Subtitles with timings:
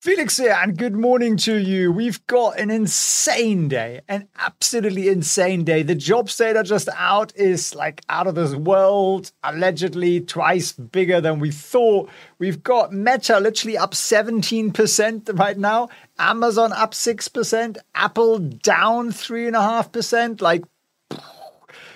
[0.00, 1.92] Felix here, and good morning to you.
[1.92, 5.82] We've got an insane day, an absolutely insane day.
[5.82, 11.38] The jobs data just out is like out of this world, allegedly twice bigger than
[11.38, 12.08] we thought.
[12.38, 20.40] We've got Meta literally up 17% right now, Amazon up 6%, Apple down 3.5%.
[20.40, 20.64] Like,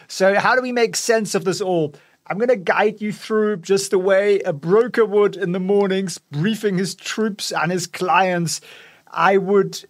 [0.08, 1.94] so how do we make sense of this all?
[2.26, 6.16] I'm going to guide you through just the way a broker would in the mornings,
[6.18, 8.62] briefing his troops and his clients.
[9.10, 9.84] I would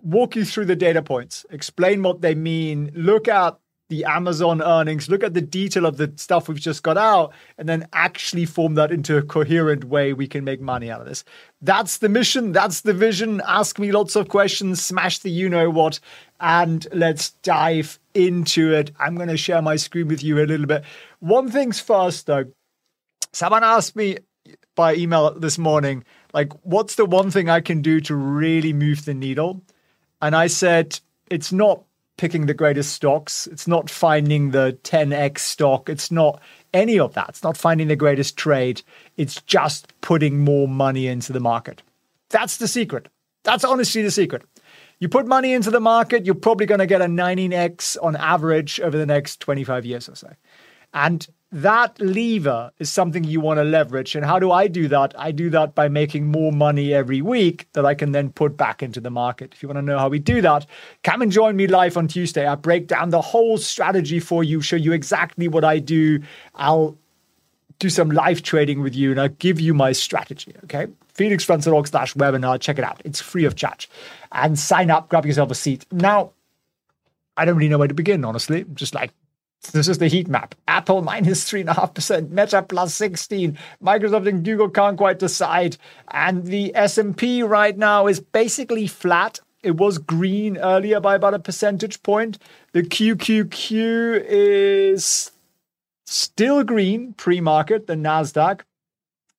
[0.00, 3.58] walk you through the data points, explain what they mean, look at
[3.92, 7.68] the Amazon earnings, look at the detail of the stuff we've just got out, and
[7.68, 11.24] then actually form that into a coherent way we can make money out of this.
[11.60, 12.52] That's the mission.
[12.52, 13.42] That's the vision.
[13.46, 16.00] Ask me lots of questions, smash the you know what,
[16.40, 18.92] and let's dive into it.
[18.98, 20.84] I'm going to share my screen with you a little bit.
[21.20, 22.46] One thing's first, though.
[23.34, 24.16] Someone asked me
[24.74, 26.02] by email this morning,
[26.32, 29.60] like, what's the one thing I can do to really move the needle?
[30.22, 30.98] And I said,
[31.30, 31.84] it's not
[32.16, 33.46] picking the greatest stocks.
[33.46, 35.88] It's not finding the 10x stock.
[35.88, 36.40] It's not
[36.72, 37.30] any of that.
[37.30, 38.82] It's not finding the greatest trade.
[39.16, 41.82] It's just putting more money into the market.
[42.30, 43.08] That's the secret.
[43.44, 44.44] That's honestly the secret.
[44.98, 48.78] You put money into the market, you're probably going to get a 19x on average
[48.80, 50.32] over the next 25 years or so.
[50.94, 54.16] And that lever is something you want to leverage.
[54.16, 55.14] And how do I do that?
[55.18, 58.82] I do that by making more money every week that I can then put back
[58.82, 59.52] into the market.
[59.52, 60.66] If you want to know how we do that,
[61.04, 62.46] come and join me live on Tuesday.
[62.46, 66.22] I break down the whole strategy for you, show you exactly what I do.
[66.54, 66.96] I'll
[67.78, 70.54] do some live trading with you and I'll give you my strategy.
[70.64, 70.86] Okay.
[71.14, 72.58] FelixFriends.org slash webinar.
[72.60, 73.02] Check it out.
[73.04, 73.90] It's free of charge.
[74.30, 75.84] And sign up, grab yourself a seat.
[75.92, 76.32] Now,
[77.36, 78.64] I don't really know where to begin, honestly.
[78.72, 79.12] Just like
[79.70, 80.54] this is the heat map.
[80.66, 83.56] Apple minus 3.5%, Meta plus 16.
[83.82, 85.76] Microsoft and Google can't quite decide.
[86.10, 89.38] And the S&P right now is basically flat.
[89.62, 92.38] It was green earlier by about a percentage point.
[92.72, 95.30] The QQQ is
[96.06, 98.62] still green pre-market, the Nasdaq.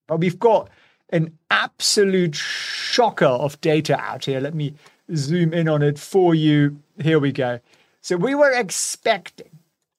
[0.07, 0.69] But we've got
[1.09, 4.39] an absolute shocker of data out here.
[4.39, 4.73] Let me
[5.13, 6.79] zoom in on it for you.
[7.01, 7.59] Here we go.
[8.01, 9.52] So we were expecting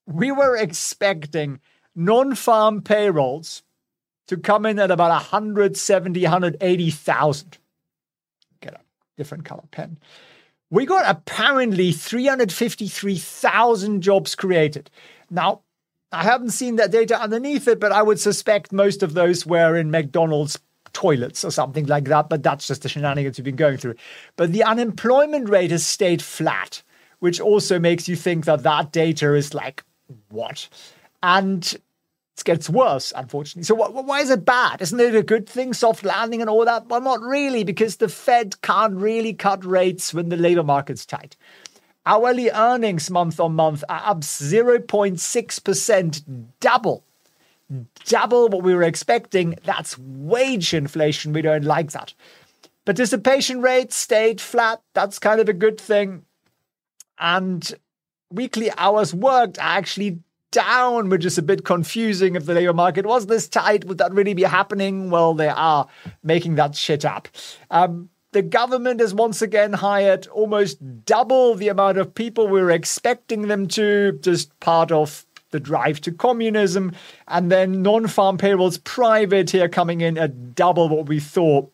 [0.07, 1.61] we were expecting
[1.95, 3.63] non-farm payrolls
[4.27, 7.59] to come in at about 170, 180,000.
[8.61, 8.81] Get a
[9.17, 9.99] different color pen.
[10.71, 14.91] We got apparently 353,000 jobs created.
[15.31, 15.61] Now,
[16.11, 19.77] I haven't seen that data underneath it, but I would suspect most of those were
[19.77, 20.59] in McDonald's
[20.93, 22.29] toilets or something like that.
[22.29, 23.97] But that's just the shenanigans we've been going through.
[24.37, 26.83] But the unemployment rate has stayed flat,
[27.19, 29.85] which also makes you think that that data is like
[30.29, 30.69] what?
[31.23, 31.79] And
[32.37, 33.65] it gets worse, unfortunately.
[33.65, 34.83] So, why is it bad?
[34.83, 36.89] Isn't it a good thing, soft landing and all that?
[36.89, 41.37] Well, not really, because the Fed can't really cut rates when the labor market's tight.
[42.07, 46.23] Hourly earnings month on month are up 0.6%,
[46.61, 47.03] double.
[48.05, 49.55] Double what we were expecting.
[49.65, 51.33] That's wage inflation.
[51.33, 52.13] We don't like that.
[52.85, 54.83] Participation rate stayed flat.
[54.93, 56.27] That's kind of a good thing.
[57.19, 57.73] And
[58.35, 63.05] weekly hours worked are actually down, which is a bit confusing if the labor market
[63.05, 63.85] was this tight.
[63.87, 65.11] Would that really be happening?
[65.11, 65.89] Well, they are
[66.23, 67.29] making that shit up.
[67.71, 72.71] Um, the government has once again hired almost double the amount of people we were
[72.71, 76.93] expecting them to, just part of the drive to communism.
[77.29, 81.74] And then non farm payrolls private here coming in at double what we thought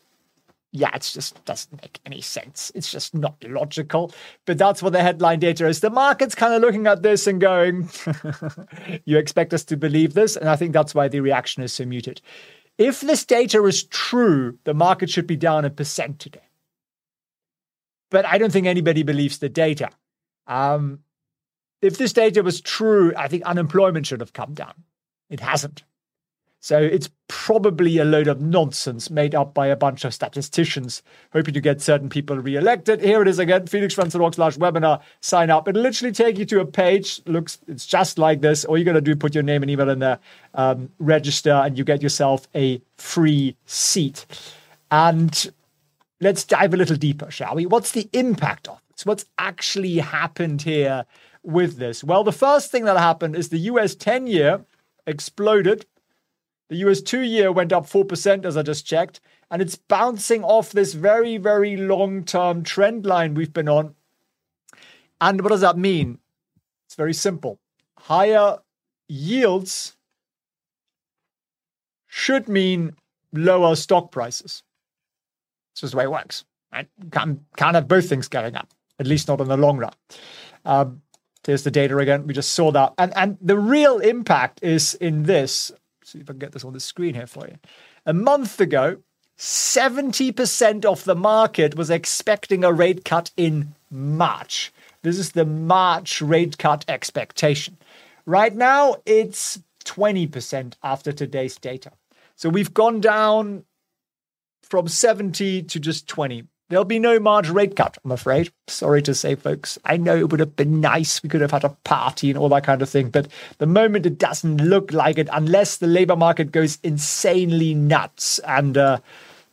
[0.72, 2.70] yeah, it just doesn't make any sense.
[2.74, 4.12] It's just not logical.
[4.46, 5.80] But that's what the headline data is.
[5.80, 7.88] The market's kind of looking at this and going,
[9.04, 10.36] you expect us to believe this?
[10.36, 12.20] And I think that's why the reaction is so muted.
[12.78, 16.48] If this data is true, the market should be down a percent today.
[18.10, 19.90] But I don't think anybody believes the data.
[20.46, 21.00] Um,
[21.82, 24.74] if this data was true, I think unemployment should have come down.
[25.28, 25.82] It hasn't.
[26.62, 31.54] So it's probably a load of nonsense made up by a bunch of statisticians hoping
[31.54, 33.00] to get certain people re-elected.
[33.00, 35.66] Here it is again, Felix felixfriends.org slash webinar, sign up.
[35.66, 37.22] It'll literally take you to a page.
[37.24, 38.66] Looks, it's just like this.
[38.66, 40.18] All you're going to do, put your name and email in there,
[40.54, 44.26] um, register, and you get yourself a free seat.
[44.90, 45.50] And
[46.20, 47.64] let's dive a little deeper, shall we?
[47.64, 49.06] What's the impact of this?
[49.06, 51.06] What's actually happened here
[51.42, 52.04] with this?
[52.04, 54.62] Well, the first thing that happened is the US 10 year
[55.06, 55.86] exploded
[56.70, 59.20] the US two year went up 4%, as I just checked,
[59.50, 63.96] and it's bouncing off this very, very long term trend line we've been on.
[65.20, 66.18] And what does that mean?
[66.86, 67.58] It's very simple.
[67.98, 68.58] Higher
[69.08, 69.96] yields
[72.06, 72.94] should mean
[73.32, 74.62] lower stock prices.
[75.72, 76.44] It's just the way it works.
[76.72, 76.88] Right?
[77.10, 79.92] Can't, can't have both things going up, at least not in the long run.
[80.64, 81.02] Um,
[81.42, 82.28] there's the data again.
[82.28, 82.94] We just saw that.
[82.96, 85.72] And, and the real impact is in this.
[86.10, 87.56] See if I can get this on the screen here for you.
[88.04, 88.96] A month ago,
[89.38, 94.72] 70% of the market was expecting a rate cut in March.
[95.02, 97.78] This is the March rate cut expectation.
[98.26, 101.92] Right now, it's 20% after today's data.
[102.34, 103.64] So we've gone down
[104.62, 106.42] from 70 to just 20.
[106.70, 108.52] There'll be no March rate cut, I'm afraid.
[108.68, 109.76] Sorry to say, folks.
[109.84, 111.20] I know it would have been nice.
[111.20, 113.10] We could have had a party and all that kind of thing.
[113.10, 113.26] But
[113.58, 118.78] the moment it doesn't look like it, unless the labor market goes insanely nuts and,
[118.78, 119.00] uh,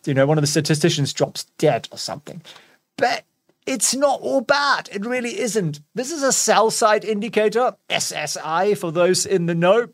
[0.05, 2.43] you know, one of the statisticians drops dead or something.
[2.97, 3.23] But
[3.65, 4.87] it's not all bad.
[4.91, 5.79] It really isn't.
[5.95, 9.89] This is a sell side indicator, SSI, for those in the know.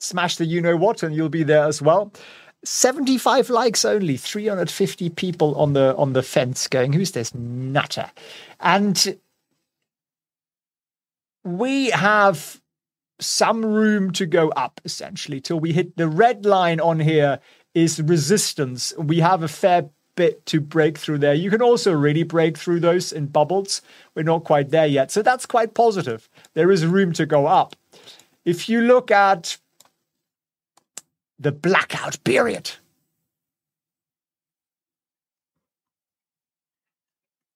[0.00, 2.12] Smash the you know what, and you'll be there as well.
[2.64, 8.10] 75 likes only 350 people on the on the fence going who's this nutter?
[8.60, 9.18] And
[11.42, 12.60] we have
[13.18, 17.40] some room to go up essentially till we hit the red line on here
[17.74, 18.92] is resistance.
[18.98, 21.34] We have a fair bit to break through there.
[21.34, 23.80] You can also really break through those in bubbles.
[24.14, 25.10] We're not quite there yet.
[25.10, 26.28] So that's quite positive.
[26.54, 27.76] There is room to go up.
[28.44, 29.58] If you look at
[31.40, 32.72] the blackout period.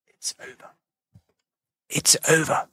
[0.06, 0.70] It's over.
[1.90, 2.66] It's over.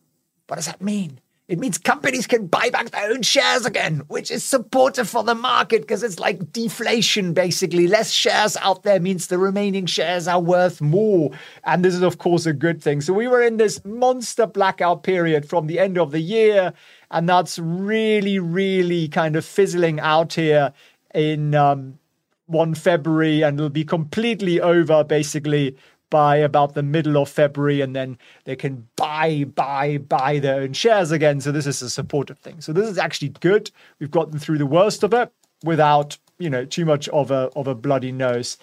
[0.47, 1.19] What does that mean?
[1.51, 5.35] It means companies can buy back their own shares again, which is supportive for the
[5.35, 7.87] market because it's like deflation, basically.
[7.87, 11.31] Less shares out there means the remaining shares are worth more.
[11.65, 13.01] And this is, of course, a good thing.
[13.01, 16.71] So we were in this monster blackout period from the end of the year.
[17.09, 20.71] And that's really, really kind of fizzling out here
[21.13, 21.99] in um,
[22.47, 25.75] 1 February and it'll be completely over basically
[26.11, 30.73] by about the middle of February, and then they can buy, buy, buy their own
[30.73, 31.41] shares again.
[31.41, 32.61] So this is a supportive thing.
[32.61, 33.71] So this is actually good.
[33.97, 35.31] We've gotten through the worst of it
[35.63, 38.57] without, you know, too much of a of a bloody nose.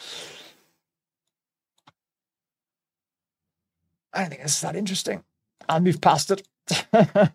[4.12, 5.24] I don't think this is that interesting.
[5.68, 6.46] And we've passed it.
[6.92, 7.28] uh,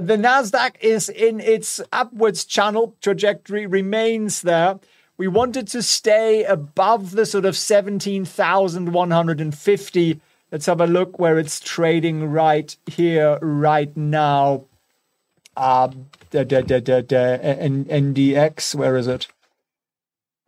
[0.00, 4.78] the Nasdaq is in its upwards channel trajectory, remains there.
[5.16, 10.20] We wanted to stay above the sort of 17,150.
[10.50, 14.64] Let's have a look where it's trading right here, right now.
[15.56, 19.28] Um, da, da, da, da, da, NDX, where is it?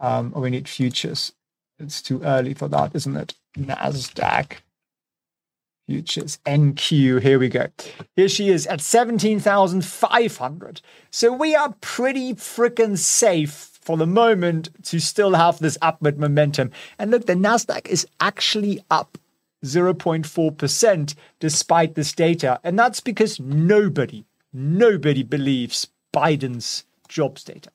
[0.00, 1.32] Um, oh, we need futures.
[1.78, 3.34] It's too early for that, isn't it?
[3.56, 4.56] Nasdaq
[5.86, 7.22] futures NQ.
[7.22, 7.68] Here we go.
[8.14, 10.80] Here she is at 17,500.
[11.10, 16.72] So we are pretty freaking safe for the moment to still have this upward momentum.
[16.98, 19.16] And look, the Nasdaq is actually up
[19.64, 22.58] 0.4% despite this data.
[22.64, 27.70] And that's because nobody, nobody believes Biden's jobs data.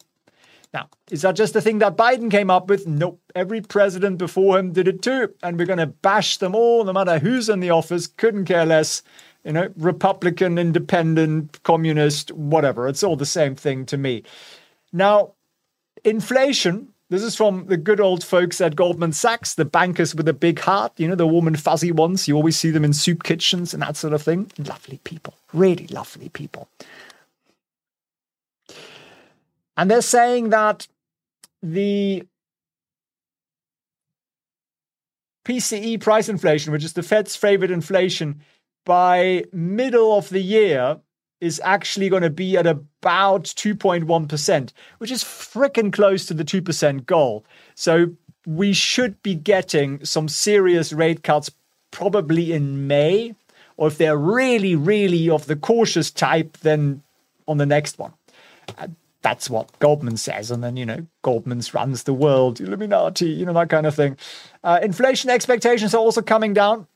[0.74, 2.88] Now, is that just a thing that Biden came up with?
[2.88, 3.20] Nope.
[3.36, 5.34] Every president before him did it too.
[5.44, 8.08] And we're going to bash them all, no matter who's in the office.
[8.08, 9.04] Couldn't care less.
[9.44, 12.88] You know, Republican, independent, communist, whatever.
[12.88, 14.24] It's all the same thing to me.
[14.94, 15.34] Now,
[16.04, 16.90] inflation.
[17.10, 20.60] This is from the good old folks at Goldman Sachs, the bankers with a big
[20.60, 22.26] heart, you know, the warm and fuzzy ones.
[22.26, 24.50] You always see them in soup kitchens and that sort of thing.
[24.58, 26.70] Lovely people, really lovely people.
[29.78, 30.88] And they're saying that
[31.62, 32.24] the
[35.46, 38.42] PCE price inflation, which is the Fed's favorite inflation,
[38.86, 40.98] by middle of the year
[41.40, 47.06] is actually going to be at about 2.1%, which is freaking close to the 2%
[47.06, 47.44] goal.
[47.74, 48.12] So
[48.46, 51.50] we should be getting some serious rate cuts
[51.90, 53.36] probably in May,
[53.78, 57.02] or if they're really, really of the cautious type, then
[57.48, 58.14] on the next one
[59.22, 60.52] that's what Goldman says.
[60.52, 64.18] And then, you know, Goldman's runs the world, Illuminati, you know, that kind of thing.
[64.64, 66.88] Uh, inflation expectations are also coming down,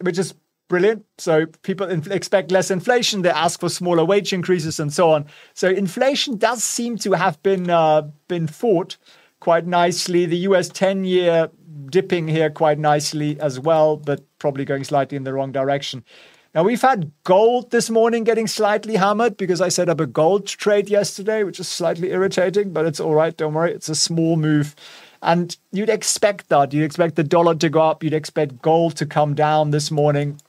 [0.00, 0.34] which is
[0.68, 1.04] brilliant.
[1.18, 3.22] So people expect less inflation.
[3.22, 5.26] They ask for smaller wage increases and so on.
[5.54, 8.96] So inflation does seem to have been uh, been fought
[9.40, 10.24] quite nicely.
[10.26, 11.50] The US 10 year
[11.90, 16.04] dipping here quite nicely as well, but probably going slightly in the wrong direction.
[16.54, 20.46] Now, we've had gold this morning getting slightly hammered because I set up a gold
[20.46, 23.34] trade yesterday, which is slightly irritating, but it's all right.
[23.34, 23.72] Don't worry.
[23.72, 24.76] It's a small move.
[25.22, 26.74] And you'd expect that.
[26.74, 28.02] You'd expect the dollar to go up.
[28.02, 30.40] You'd expect gold to come down this morning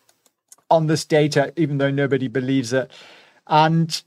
[0.70, 2.92] on this data, even though nobody believes it.
[3.48, 4.04] And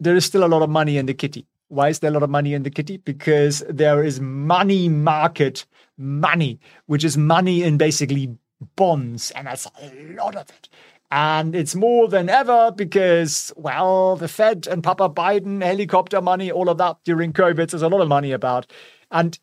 [0.00, 1.46] there is still a lot of money in the kitty.
[1.68, 2.96] Why is there a lot of money in the kitty?
[2.96, 5.66] Because there is money market
[5.98, 8.38] money, which is money in basically
[8.76, 10.68] bonds, and that's a lot of it.
[11.10, 16.68] And it's more than ever because, well, the Fed and Papa Biden, helicopter money, all
[16.68, 18.66] of that during COVID, there's a lot of money about.
[19.10, 19.38] And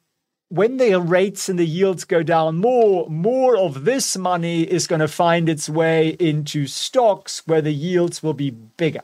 [0.50, 5.00] when the rates and the yields go down more, more of this money is going
[5.00, 9.04] to find its way into stocks where the yields will be bigger.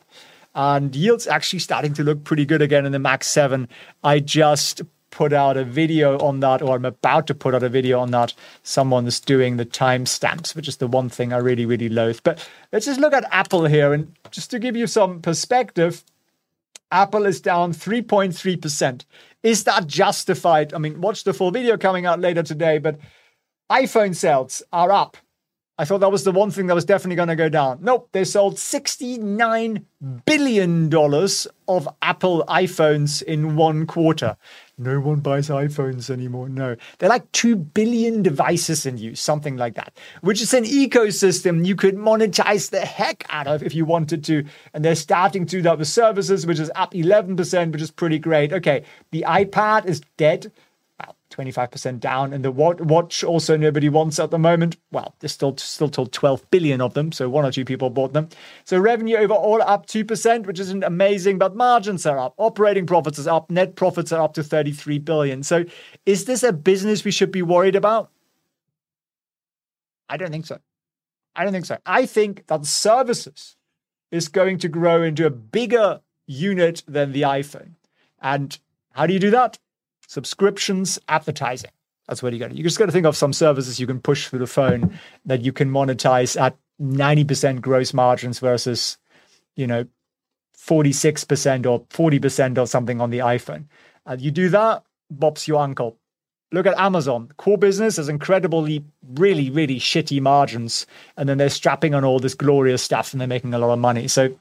[0.53, 3.69] And yields actually starting to look pretty good again in the Mag 7.
[4.03, 4.81] I just
[5.17, 8.11] put out a video on that, or I'm about to put out a video on
[8.11, 8.35] that.
[8.61, 12.19] Someone's doing the timestamps, which is the one thing I really, really loathe.
[12.23, 13.93] But let's just look at Apple here.
[13.93, 16.03] And just to give you some perspective,
[16.91, 19.05] Apple is down 3.3%.
[19.41, 20.71] Is that justified?
[20.71, 22.99] I mean, watch the full video coming out later today, but
[23.71, 25.17] iPhone sales are up.
[25.79, 27.79] I thought that was the one thing that was definitely going to go down.
[27.81, 29.83] Nope, they sold $69
[30.25, 30.93] billion
[31.67, 34.37] of Apple iPhones in one quarter
[34.77, 36.49] no one buys iPhones anymore.
[36.49, 41.65] No, they're like 2 billion devices in use, something like that, which is an ecosystem
[41.65, 44.45] you could monetize the heck out of if you wanted to.
[44.73, 48.19] And they're starting to do that with services, which is up 11%, which is pretty
[48.19, 48.53] great.
[48.53, 50.51] Okay, the iPad is dead.
[51.37, 52.33] 25% down.
[52.33, 54.77] And the watch also nobody wants at the moment.
[54.91, 58.13] Well, there's still still told 12 billion of them, so one or two people bought
[58.13, 58.29] them.
[58.65, 62.33] So revenue overall up 2%, which isn't amazing, but margins are up.
[62.37, 63.51] Operating profits is up.
[63.51, 65.43] Net profits are up to 33 billion.
[65.43, 65.65] So
[66.05, 68.09] is this a business we should be worried about?
[70.09, 70.59] I don't think so.
[71.35, 71.77] I don't think so.
[71.85, 73.55] I think that services
[74.11, 77.73] is going to grow into a bigger unit than the iPhone.
[78.21, 78.57] And
[78.93, 79.59] how do you do that?
[80.07, 81.71] Subscriptions, advertising.
[82.07, 82.57] That's where you got it.
[82.57, 85.41] You just got to think of some services you can push through the phone that
[85.41, 88.97] you can monetize at 90% gross margins versus,
[89.55, 89.85] you know,
[90.57, 93.65] 46% or 40% or something on the iPhone.
[94.05, 95.97] Uh, you do that, Bob's your uncle.
[96.53, 97.29] Look at Amazon.
[97.35, 98.85] Core business has incredibly,
[99.15, 100.87] really, really shitty margins.
[101.17, 103.79] And then they're strapping on all this glorious stuff and they're making a lot of
[103.79, 104.07] money.
[104.07, 104.33] So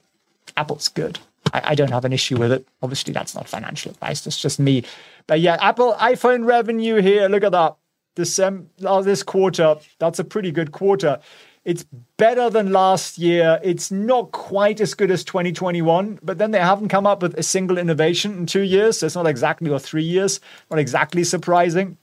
[0.57, 1.19] Apple's good.
[1.57, 2.67] I, I don't have an issue with it.
[2.83, 4.23] Obviously, that's not financial advice.
[4.23, 4.85] That's just me
[5.27, 7.29] but yeah, Apple iPhone revenue here.
[7.29, 7.77] Look at that.
[8.15, 11.21] December, oh, this quarter, that's a pretty good quarter.
[11.67, 11.85] It's
[12.17, 13.61] better than last year.
[13.63, 17.43] It's not quite as good as 2021, but then they haven't come up with a
[17.43, 18.99] single innovation in two years.
[18.99, 21.99] So it's not exactly, or three years, not exactly surprising.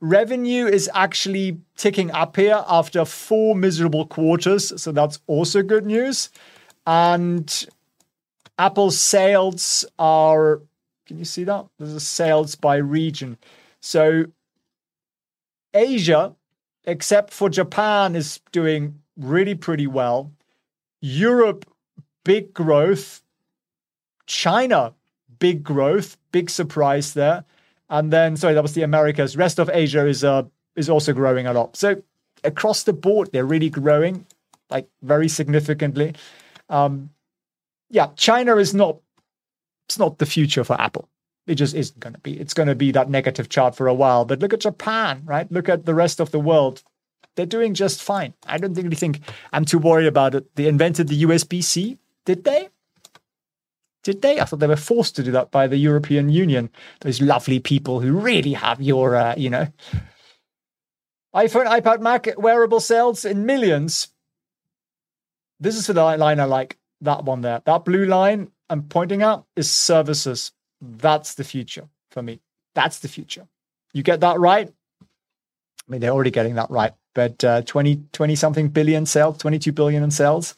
[0.00, 4.80] Revenue is actually ticking up here after four miserable quarters.
[4.80, 6.30] So that's also good news.
[6.86, 7.66] And
[8.58, 10.60] Apple's sales are
[11.06, 11.66] can you see that?
[11.78, 13.36] There's a sales by region.
[13.80, 14.26] So
[15.74, 16.34] Asia,
[16.84, 20.32] except for Japan, is doing really pretty well.
[21.00, 21.66] Europe,
[22.24, 23.22] big growth.
[24.26, 24.94] China,
[25.38, 27.44] big growth, big surprise there.
[27.90, 29.36] And then, sorry, that was the Americas.
[29.36, 30.44] Rest of Asia is uh,
[30.76, 31.76] is also growing a lot.
[31.76, 32.02] So
[32.44, 34.24] across the board, they're really growing,
[34.70, 36.14] like very significantly.
[36.70, 37.10] Um,
[37.92, 38.98] yeah, China is not
[39.88, 41.08] it's not the future for Apple.
[41.46, 42.38] It just isn't going to be.
[42.40, 44.24] It's going to be that negative chart for a while.
[44.24, 45.50] But look at Japan, right?
[45.52, 46.82] Look at the rest of the world.
[47.36, 48.32] They're doing just fine.
[48.46, 49.20] I don't really think
[49.52, 50.54] I'm too worried about it.
[50.56, 52.68] They invented the USB C, did they?
[54.02, 54.40] Did they?
[54.40, 56.70] I thought they were forced to do that by the European Union.
[57.00, 59.68] Those lovely people who really have your, uh, you know,
[61.34, 64.08] iPhone, iPad, Mac wearable sales in millions.
[65.60, 66.78] This is for the line I like.
[67.02, 67.60] That one there.
[67.64, 70.52] That blue line I'm pointing out is services.
[70.80, 72.40] That's the future for me.
[72.74, 73.46] That's the future.
[73.92, 74.68] You get that right.
[74.68, 75.04] I
[75.88, 80.02] mean, they're already getting that right, but uh, 20, 20 something billion sales, 22 billion
[80.02, 80.54] in sales.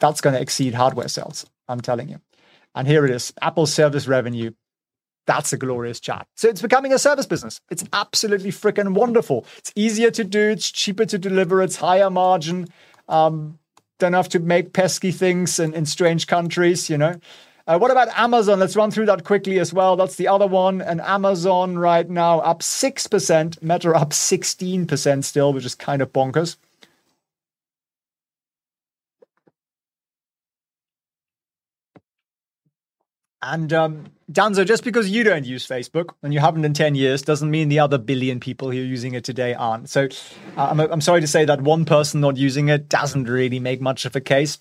[0.00, 1.46] That's going to exceed hardware sales.
[1.68, 2.20] I'm telling you.
[2.74, 4.50] And here it is Apple service revenue.
[5.26, 6.26] That's a glorious chart.
[6.36, 7.60] So it's becoming a service business.
[7.70, 9.46] It's absolutely freaking wonderful.
[9.58, 12.68] It's easier to do, it's cheaper to deliver, it's higher margin.
[13.08, 13.58] Um,
[13.98, 17.14] don't have to make pesky things in, in strange countries, you know.
[17.66, 18.58] Uh, what about Amazon?
[18.58, 19.94] Let's run through that quickly as well.
[19.94, 20.80] That's the other one.
[20.80, 26.56] And Amazon right now up 6%, Meta up 16% still, which is kind of bonkers.
[33.40, 37.22] And um, Danzo, just because you don't use Facebook and you haven't in 10 years
[37.22, 39.88] doesn't mean the other billion people who are using it today aren't.
[39.88, 40.08] So
[40.56, 43.80] uh, I'm, I'm sorry to say that one person not using it doesn't really make
[43.80, 44.58] much of a case.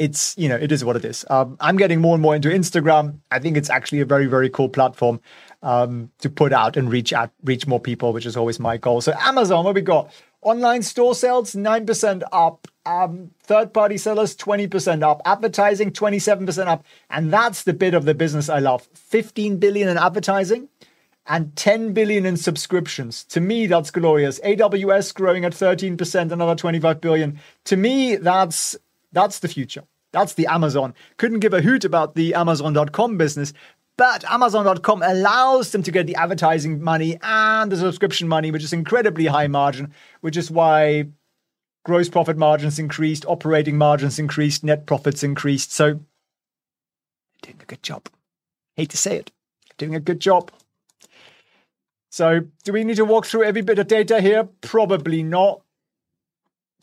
[0.00, 1.24] It's, you know, it is what it is.
[1.30, 3.20] Um, I'm getting more and more into Instagram.
[3.30, 5.20] I think it's actually a very, very cool platform
[5.62, 9.02] um, to put out and reach out, reach more people, which is always my goal.
[9.02, 10.12] So Amazon, what we got?
[10.42, 12.66] Online store sales, 9% up.
[12.86, 15.22] Um, third party sellers, 20% up.
[15.24, 16.84] Advertising, 27% up.
[17.08, 18.88] And that's the bit of the business I love.
[18.94, 20.68] 15 billion in advertising
[21.26, 23.24] and 10 billion in subscriptions.
[23.24, 24.40] To me, that's glorious.
[24.40, 27.40] AWS growing at 13%, another 25 billion.
[27.64, 28.76] To me, that's
[29.12, 29.84] that's the future.
[30.12, 30.94] That's the Amazon.
[31.16, 33.52] Couldn't give a hoot about the Amazon.com business,
[33.96, 38.72] but Amazon.com allows them to get the advertising money and the subscription money, which is
[38.72, 41.06] incredibly high margin, which is why
[41.84, 45.72] gross profit margins increased, operating margins increased, net profits increased.
[45.72, 46.00] So,
[47.42, 48.08] doing a good job.
[48.76, 49.30] Hate to say it,
[49.78, 50.50] doing a good job.
[52.10, 54.44] So, do we need to walk through every bit of data here?
[54.60, 55.62] Probably not.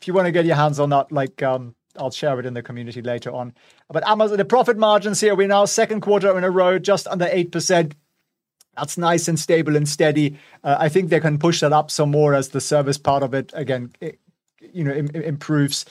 [0.00, 2.54] If you want to get your hands on that, like um, I'll share it in
[2.54, 3.54] the community later on.
[3.88, 7.26] But Amazon, the profit margins here, we're now second quarter in a row, just under
[7.26, 7.92] 8%.
[8.76, 10.38] That's nice and stable and steady.
[10.64, 13.34] Uh, I think they can push that up some more as the service part of
[13.34, 14.18] it, again, it,
[14.72, 15.84] you know, Im- improves.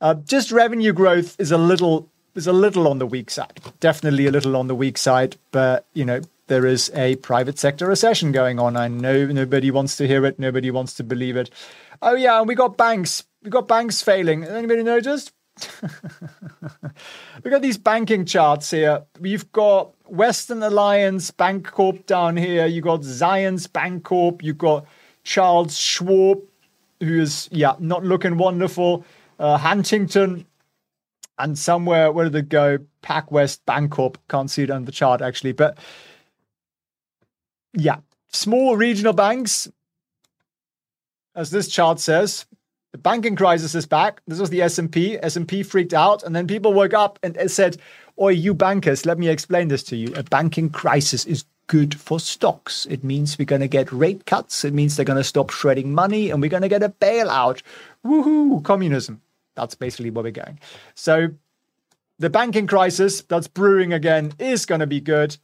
[0.00, 3.60] Uh, just revenue growth is a little is a little on the weak side.
[3.80, 7.86] Definitely a little on the weak side, but you know, there is a private sector
[7.86, 8.76] recession going on.
[8.76, 11.50] I know nobody wants to hear it, nobody wants to believe it.
[12.00, 13.24] Oh yeah, and we got banks.
[13.42, 14.44] We got banks failing.
[14.44, 15.32] Anybody noticed?
[15.82, 19.04] Look at these banking charts here.
[19.20, 22.66] We've got Western Alliance Bancorp down here.
[22.66, 24.42] You got Zions Bancorp.
[24.42, 24.86] You got
[25.24, 26.42] Charles Schwab,
[27.00, 29.04] who is yeah not looking wonderful.
[29.38, 30.46] Uh, Huntington,
[31.38, 32.78] and somewhere where did it go?
[33.02, 34.16] PacWest Bancorp.
[34.28, 35.78] Can't see it on the chart actually, but
[37.72, 37.98] yeah,
[38.32, 39.68] small regional banks,
[41.34, 42.46] as this chart says,
[42.92, 44.22] the banking crisis is back.
[44.26, 45.18] This was the S&P.
[45.22, 47.76] S&P freaked out, and then people woke up and said,
[48.20, 50.12] "Oi, you bankers, let me explain this to you.
[50.14, 52.86] A banking crisis is good for stocks.
[52.90, 54.64] It means we're going to get rate cuts.
[54.64, 57.62] It means they're going to stop shredding money, and we're going to get a bailout.
[58.04, 58.62] Woohoo!
[58.64, 59.20] Communism.
[59.54, 60.58] That's basically where we're going.
[60.94, 61.28] So."
[62.20, 65.36] The banking crisis that's brewing again is going to be good.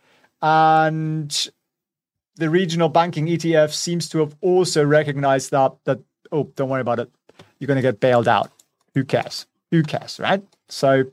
[0.42, 1.48] And
[2.34, 6.00] the regional banking ETF seems to have also recognized that that
[6.32, 7.12] oh, don't worry about it
[7.58, 8.50] you're going to get bailed out.
[8.94, 9.46] Who cares?
[9.70, 10.42] Who cares, right?
[10.68, 11.04] So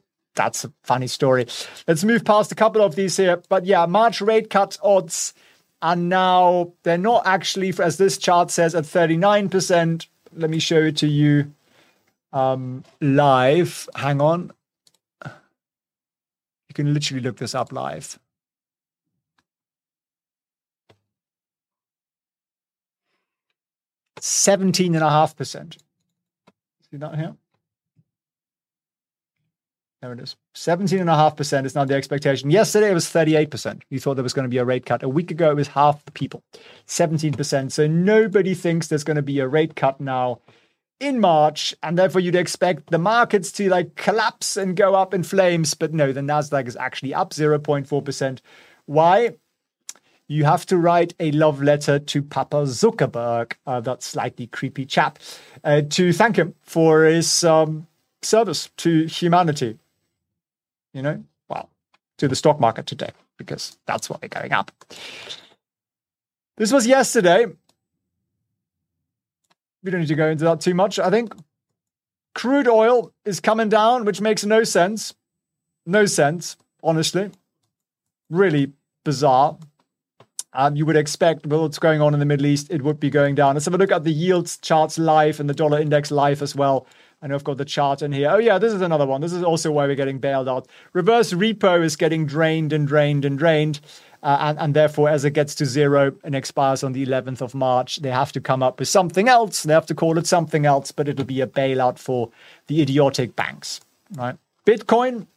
[0.42, 1.46] that's a funny story.
[1.88, 3.44] Let's move past a couple of these here.
[3.48, 5.36] But yeah, March rate cut odds
[5.84, 10.08] are now, they're not actually, as this chart says, at 39%.
[10.34, 11.54] Let me show it to you
[12.34, 13.88] um, live.
[13.96, 14.52] Hang on.
[15.24, 18.18] You can literally look this up live.
[24.20, 25.78] Seventeen and a half percent.
[26.90, 27.36] See that here?
[30.02, 30.36] There it is.
[30.56, 32.50] 17.5% is now the expectation.
[32.50, 33.84] Yesterday it was 38%.
[33.92, 35.04] You thought there was going to be a rate cut.
[35.04, 36.44] A week ago it was half the people,
[36.88, 37.72] 17%.
[37.72, 40.40] So nobody thinks there's going to be a rate cut now
[41.00, 41.76] in March.
[41.84, 45.76] And therefore you'd expect the markets to like collapse and go up in flames.
[45.76, 48.40] But no, the NASDAQ is actually up 0.4%.
[48.88, 49.36] Why?
[50.28, 55.20] you have to write a love letter to Papa Zuckerberg, uh, that slightly creepy chap,
[55.66, 57.86] uh, to thank him for his um,
[58.22, 59.78] service to humanity.
[60.94, 61.70] You know, well,
[62.18, 64.72] to the stock market today, because that's what they're going up.
[66.58, 67.48] This was yesterday.
[69.84, 71.00] We don't need to go into that too much.
[71.00, 71.34] I think
[72.36, 75.14] crude oil is coming down, which makes no sense.
[75.86, 77.32] No sense, honestly.
[78.30, 78.74] Really
[79.04, 79.58] bizarre.
[80.54, 83.10] Um, you would expect with what's going on in the Middle East, it would be
[83.10, 83.56] going down.
[83.56, 86.56] Let's have a look at the yields charts live and the dollar index live as
[86.56, 86.86] well.
[87.22, 88.30] I know I've got the chart in here.
[88.32, 89.22] Oh, yeah, this is another one.
[89.22, 90.68] This is also why we're getting bailed out.
[90.94, 93.80] Reverse repo is getting drained and drained and drained.
[94.24, 97.54] Uh, and, and therefore, as it gets to zero and expires on the 11th of
[97.54, 99.64] March, they have to come up with something else.
[99.64, 102.32] They have to call it something else, but it'll be a bailout for
[102.68, 103.82] the idiotic banks,
[104.16, 104.38] right?
[104.66, 105.28] Bitcoin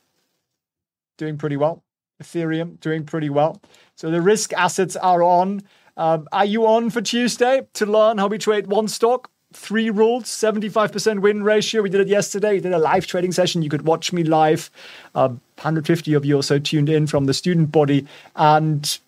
[1.17, 1.83] doing pretty well.
[2.23, 3.61] Ethereum doing pretty well.
[3.97, 5.63] So the risk assets are on.
[5.97, 9.31] Um, are you on for Tuesday to learn how we trade one stock?
[9.55, 11.81] Three rules, 75% win ratio.
[11.81, 12.55] We did it yesterday.
[12.55, 13.63] We did a live trading session.
[13.63, 14.71] You could watch me live.
[15.15, 18.07] Um, 150 of you also tuned in from the student body.
[18.35, 18.99] And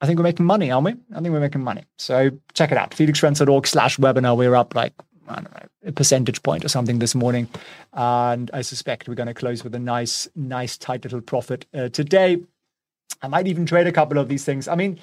[0.00, 0.92] I think we're making money, aren't we?
[1.14, 1.84] I think we're making money.
[1.98, 2.92] So check it out.
[2.92, 4.36] felixfriends.org slash webinar.
[4.36, 4.92] We're up like
[5.28, 7.48] I don't know, a percentage point or something this morning.
[7.92, 11.88] And I suspect we're going to close with a nice, nice, tight little profit uh,
[11.88, 12.40] today.
[13.22, 14.68] I might even trade a couple of these things.
[14.68, 14.98] I mean,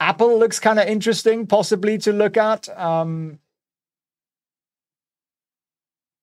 [0.00, 2.68] Apple looks kind of interesting, possibly to look at.
[2.78, 3.38] Um,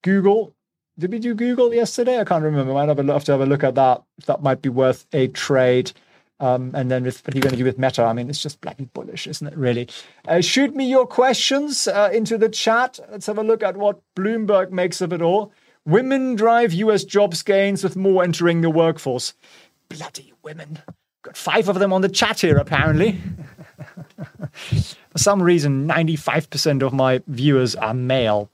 [0.04, 0.54] Google.
[1.00, 2.20] Did we do Google yesterday?
[2.20, 2.74] I can't remember.
[2.74, 4.04] Might have, a, have to have a look at that.
[4.26, 5.92] That might be worth a trade.
[6.40, 8.04] Um, and then with what are you going to do with Meta?
[8.04, 9.58] I mean, it's just black and bullish, isn't it?
[9.58, 9.88] Really.
[10.28, 13.00] Uh, shoot me your questions uh, into the chat.
[13.12, 15.52] Let's have a look at what Bloomberg makes of it all.
[15.86, 17.04] Women drive U.S.
[17.04, 19.34] jobs gains with more entering the workforce.
[19.90, 20.80] Bloody women.
[21.28, 23.20] Got five of them on the chat here, apparently.
[25.10, 28.50] For some reason, 95% of my viewers are male.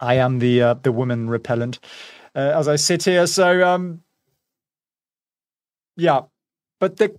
[0.00, 1.78] I am the uh, the woman repellent
[2.34, 3.26] uh, as I sit here.
[3.26, 4.00] So um,
[5.94, 6.22] yeah,
[6.78, 7.14] but the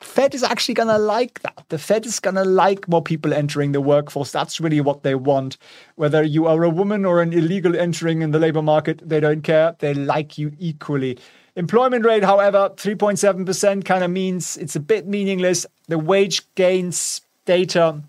[0.00, 1.64] Fed is actually going to like that.
[1.68, 4.32] The Fed is going to like more people entering the workforce.
[4.32, 5.58] That's really what they want.
[5.96, 9.42] Whether you are a woman or an illegal entering in the labor market, they don't
[9.42, 9.76] care.
[9.80, 11.18] They like you equally.
[11.58, 15.66] Employment rate, however, 3.7% kind of means it's a bit meaningless.
[15.88, 18.00] The wage gains data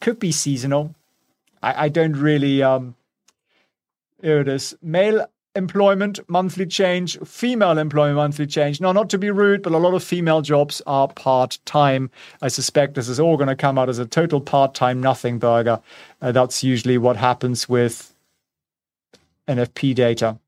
[0.00, 0.94] could be seasonal.
[1.64, 2.62] I, I don't really.
[2.62, 2.94] Um,
[4.22, 4.76] here it is.
[4.80, 8.80] Male employment monthly change, female employment monthly change.
[8.80, 12.08] Now, not to be rude, but a lot of female jobs are part time.
[12.40, 15.40] I suspect this is all going to come out as a total part time nothing
[15.40, 15.80] burger.
[16.22, 18.14] Uh, that's usually what happens with
[19.48, 20.38] NFP data.